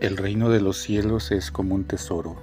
[0.00, 2.36] El reino de los cielos es como un tesoro.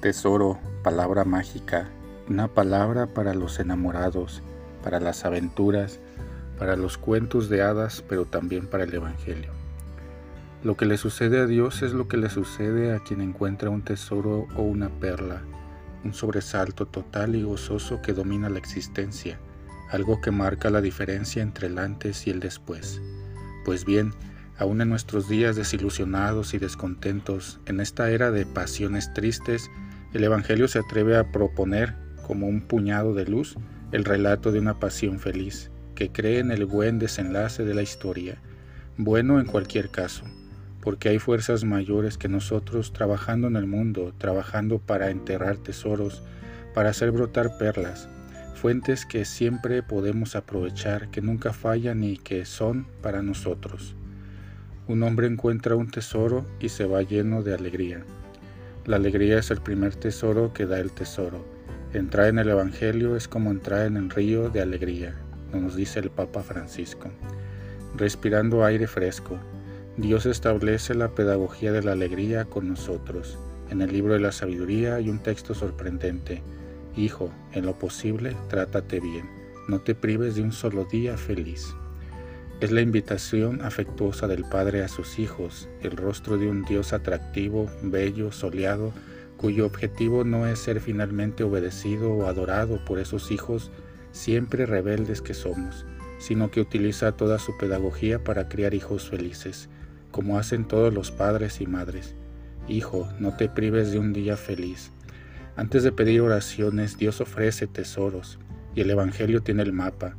[0.00, 1.90] Tesoro, palabra mágica,
[2.30, 4.40] una palabra para los enamorados,
[4.82, 6.00] para las aventuras,
[6.58, 9.50] para los cuentos de hadas, pero también para el Evangelio.
[10.64, 13.82] Lo que le sucede a Dios es lo que le sucede a quien encuentra un
[13.82, 15.42] tesoro o una perla,
[16.04, 19.38] un sobresalto total y gozoso que domina la existencia,
[19.90, 23.02] algo que marca la diferencia entre el antes y el después.
[23.66, 24.14] Pues bien,
[24.58, 29.70] Aún en nuestros días desilusionados y descontentos, en esta era de pasiones tristes,
[30.12, 31.94] el Evangelio se atreve a proponer,
[32.26, 33.56] como un puñado de luz,
[33.92, 38.42] el relato de una pasión feliz, que cree en el buen desenlace de la historia,
[38.96, 40.24] bueno en cualquier caso,
[40.82, 46.24] porque hay fuerzas mayores que nosotros trabajando en el mundo, trabajando para enterrar tesoros,
[46.74, 48.08] para hacer brotar perlas,
[48.54, 53.94] fuentes que siempre podemos aprovechar, que nunca fallan y que son para nosotros.
[54.88, 58.02] Un hombre encuentra un tesoro y se va lleno de alegría.
[58.86, 61.44] La alegría es el primer tesoro que da el tesoro.
[61.92, 65.14] Entrar en el Evangelio es como entrar en el río de alegría,
[65.52, 67.10] nos dice el Papa Francisco.
[67.98, 69.38] Respirando aire fresco,
[69.98, 73.38] Dios establece la pedagogía de la alegría con nosotros.
[73.68, 76.40] En el libro de la sabiduría hay un texto sorprendente.
[76.96, 79.28] Hijo, en lo posible, trátate bien.
[79.68, 81.74] No te prives de un solo día feliz.
[82.60, 87.70] Es la invitación afectuosa del Padre a sus hijos, el rostro de un Dios atractivo,
[87.82, 88.92] bello, soleado,
[89.36, 93.70] cuyo objetivo no es ser finalmente obedecido o adorado por esos hijos
[94.10, 95.86] siempre rebeldes que somos,
[96.18, 99.68] sino que utiliza toda su pedagogía para criar hijos felices,
[100.10, 102.16] como hacen todos los padres y madres.
[102.66, 104.90] Hijo, no te prives de un día feliz.
[105.54, 108.40] Antes de pedir oraciones, Dios ofrece tesoros,
[108.74, 110.16] y el Evangelio tiene el mapa,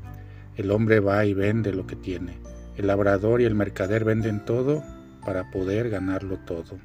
[0.57, 2.37] el hombre va y vende lo que tiene.
[2.77, 4.83] El labrador y el mercader venden todo
[5.25, 6.77] para poder ganarlo todo.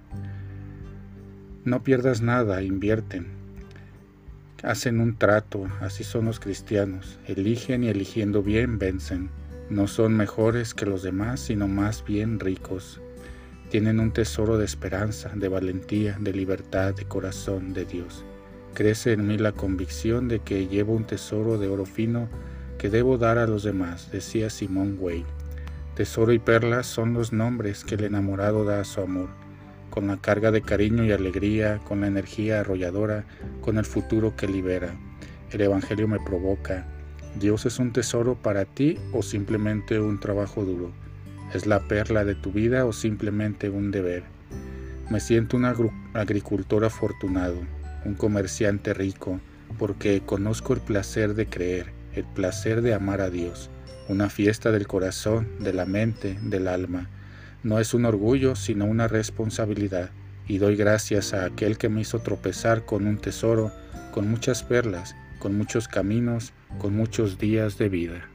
[1.64, 3.26] No pierdas nada, invierten.
[4.62, 7.18] Hacen un trato, así son los cristianos.
[7.26, 9.30] Eligen y eligiendo bien vencen.
[9.70, 13.00] No son mejores que los demás, sino más bien ricos.
[13.70, 18.24] Tienen un tesoro de esperanza, de valentía, de libertad, de corazón de Dios.
[18.74, 22.28] Crece en mí la convicción de que llevo un tesoro de oro fino
[22.78, 25.24] que debo dar a los demás, decía Simón Weil.
[25.94, 29.28] Tesoro y perlas son los nombres que el enamorado da a su amor,
[29.90, 33.24] con la carga de cariño y alegría, con la energía arrolladora,
[33.60, 34.94] con el futuro que libera.
[35.50, 36.84] El Evangelio me provoca.
[37.38, 40.90] ¿Dios es un tesoro para ti o simplemente un trabajo duro?
[41.52, 44.24] ¿Es la perla de tu vida o simplemente un deber?
[45.10, 45.64] Me siento un
[46.14, 47.58] agricultor afortunado,
[48.04, 49.38] un comerciante rico,
[49.78, 53.70] porque conozco el placer de creer el placer de amar a Dios,
[54.08, 57.08] una fiesta del corazón, de la mente, del alma.
[57.62, 60.10] No es un orgullo, sino una responsabilidad,
[60.46, 63.72] y doy gracias a aquel que me hizo tropezar con un tesoro,
[64.12, 68.33] con muchas perlas, con muchos caminos, con muchos días de vida.